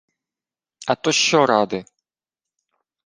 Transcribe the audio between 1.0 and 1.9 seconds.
що ради?